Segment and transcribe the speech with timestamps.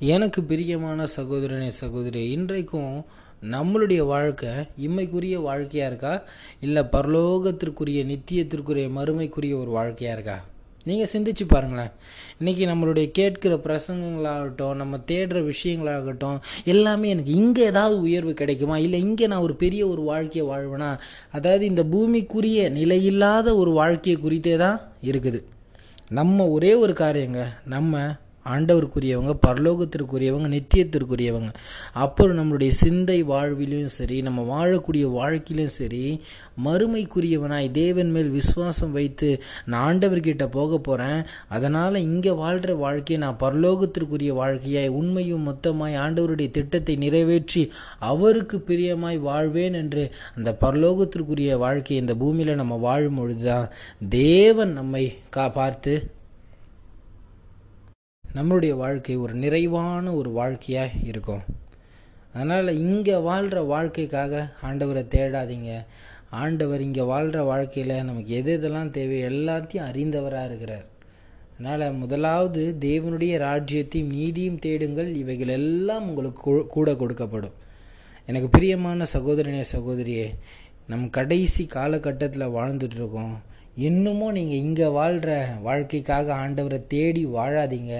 [0.00, 3.04] எனக்கு பிரியமான சகோதரனே சகோதரி இன்றைக்கும்
[3.50, 6.22] நம்மளுடைய வாழ்க்கை இம்மைக்குரிய வாழ்க்கையாக இருக்கா?
[6.60, 10.44] இல்லை பரலோகத்திற்குரிய நித்தியத்திற்குரிய மறுமைக்குரிய ஒரு வாழ்க்கையாக இருக்கா?
[10.84, 11.90] நீங்கள் சிந்திச்சு பாருங்களேன்.
[12.40, 18.78] இன்றைக்கி நம்மளுடைய கேட்கிற பிரசங்கங்களாகட்டும் நம்ம தேடுற விஷயங்களாகட்டும் எல்லாமே எனக்கு இங்கே ஏதாவது உயர்வு கிடைக்குமா?
[18.78, 20.98] இல்லை இங்கே நான் ஒரு பெரிய ஒரு வாழ்க்கையை வாழ்வேனா?
[21.30, 25.42] அதாவது இந்த பூமிக்குரிய நிலையில்லாத ஒரு வாழ்க்கையை குறித்தே தான் இருக்குது.
[26.08, 28.16] நம்ம ஒரே ஒரு காரியங்க நம்ம
[28.46, 31.50] ஆண்டவருக்குரியவங்க பரலோகத்திற்குரியவங்க நித்தியத்திற்குரியவங்க.
[31.92, 36.20] அப்புறம் நம்மளுடைய சிந்தை வாழ்விலையும் சரி நம்ம வாழக்கூடிய வாழ்க்கையிலும் சரி
[36.64, 44.32] மறுமைக்குரியவனாய் தேவன் மேல் விசுவாசம் வைத்து நான் ஆண்டவர்கிட்ட போக போகிறேன் அதனால் இங்கே வாழ்கிற வாழ்க்கையை நான் பரலோகத்திற்குரிய
[44.32, 52.54] வாழ்க்கையாய் உண்மையும் மொத்தமாய் ஆண்டவருடைய திட்டத்தை நிறைவேற்றி அவருக்கு பிரியமாய் வாழ்வேன் என்று அந்த பரலோகத்திற்குரிய வாழ்க்கையை இந்த பூமியில்
[52.54, 53.68] நம்ம வாழும் பொழுதுதான்
[54.08, 55.94] தேவன் நம்மை கா பார்த்து
[58.34, 61.40] நம்மளுடைய வாழ்க்கை ஒரு நிறைவான ஒரு வாழ்க்கையாக இருக்கும்.
[62.32, 65.84] அதனால் இங்கே வாழ்கிற வாழ்க்கைக்காக ஆண்டவரை தேடாதீங்க.
[66.30, 70.86] ஆண்டவர் இங்கே வாழ்கிற வாழ்க்கையில் நமக்கு எது எதெல்லாம் தேவை எல்லாத்தையும் அறிந்தவராக இருக்கிறார்.
[71.58, 75.14] அதனால் முதலாவது தேவனுடைய ராஜ்யத்தையும் நீதியும் தேடுங்கள்.
[75.14, 77.56] இவைகள் எல்லாம் உங்களுக்கு கூட கொடுக்கப்படும்.
[78.26, 80.28] எனக்கு பிரியமான சகோதரனே சகோதரியே
[80.86, 83.34] நம் கடைசி காலகட்டத்தில் வாழ்ந்துட்டுருக்கோம்
[83.86, 85.32] இன்னமும் நீங்கள் இங்கே வாழ்கிற
[85.66, 87.94] வாழ்க்கைக்காக ஆண்டவரை தேடி வாழாதீங்க.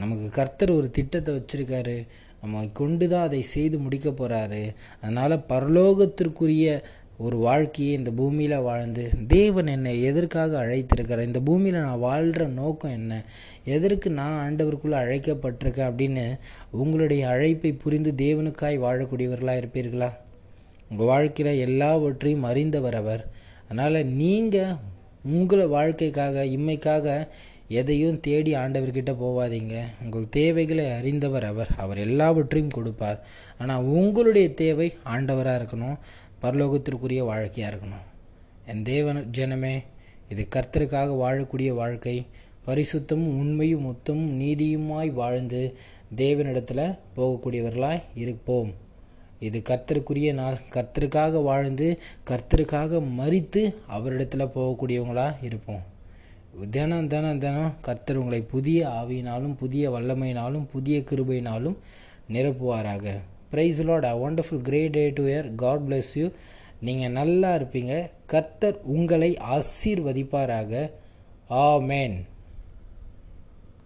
[0.00, 1.94] நமக்கு கர்த்தர் ஒரு திட்டத்தை வச்சுருக்காரு.
[2.40, 4.62] நம்ம கொண்டு தான் அதை செய்து முடிக்க போகிறாரு
[5.00, 6.66] அதனால் பரலோகத்திற்குரிய
[7.26, 11.28] ஒரு வாழ்க்கையை இந்த பூமியில் வாழ்ந்து தேவன் என்னை எதற்காக அழைத்திருக்கிறார்?
[11.30, 13.22] இந்த பூமியில் நான் வாழ்கிற நோக்கம் என்ன?
[13.76, 16.26] எதற்கு நான் ஆண்டவருக்குள்ளே அழைக்கப்பட்டிருக்கேன் அப்படின்னு
[16.82, 20.10] உங்களுடைய அழைப்பை புரிந்து தேவனுக்காய் வாழக்கூடியவர்களாக இருப்பீர்களா?
[20.90, 23.24] உங்கள் வாழ்க்கையில் எல்லாவற்றையும் அறிந்தவர் அவர்.
[23.68, 24.76] அதனால் நீங்கள்
[25.26, 27.28] உங்கள் வாழ்க்கைக்காக இம்மைக்காக
[27.68, 29.80] எதையும் தேடி ஆண்டவர்கிட்ட போவாதீங்க.
[30.04, 31.68] உங்கள் தேவைகளை அறிந்தவர் அவர்.
[31.76, 33.20] அவர் எல்லாவற்றையும் கொடுப்பார்.
[33.58, 35.98] ஆனால் உங்களுடைய தேவை ஆண்டவராக இருக்கணும்.
[36.42, 38.06] பரலோகத்திற்குரிய வாழ்க்கையாக இருக்கணும்.
[38.66, 39.74] என் தேவன் ஜனமே
[40.28, 42.26] இது கர்த்தருக்காக வாழக்கூடிய வாழ்க்கை.
[42.66, 45.76] பரிசுத்தமும் உண்மையும் மொத்தமும் நீதியுமாய் வாழ்ந்து
[46.16, 48.72] தேவனிடத்தில் போகக்கூடியவர்களாய் இருப்போம்.
[49.46, 50.56] இது கர்த்தருக்குரிய நாள்.
[50.74, 51.88] கர்த்தருக்காக வாழ்ந்து
[52.30, 53.62] கர்த்தருக்காக மறித்து
[53.96, 55.84] அவரிடத்தில் போகக்கூடியவங்களாக இருப்போம்.
[56.74, 61.76] தினம் தினம் தினம் கர்த்தர் உங்களை புதிய ஆவியினாலும் புதிய வல்லமையினாலும் புதிய கிருபையினாலும்
[62.34, 63.14] நிரப்புவாராக.
[63.50, 66.28] Praise Lord a wonderful great day to year God bless you
[66.80, 67.94] நீங்கள் நல்லா இருப்பீங்க.
[68.26, 70.90] கர்த்தர் உங்களை ஆசீர்வதிப்பாராக.
[71.50, 72.16] ஆ மேன்